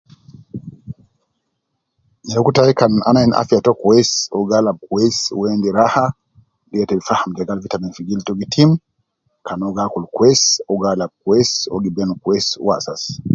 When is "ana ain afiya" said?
3.07-3.63